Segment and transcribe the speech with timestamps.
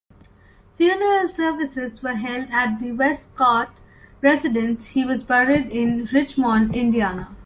[0.77, 3.69] Funeral services were held at the Westcott
[4.21, 7.35] residence; he was buried in Richmond, Indiana.